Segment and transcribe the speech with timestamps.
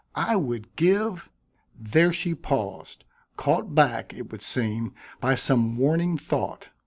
[0.15, 1.29] I would give"
[1.93, 3.05] there she paused,
[3.37, 6.69] caught back, it would seem, by some warning thought.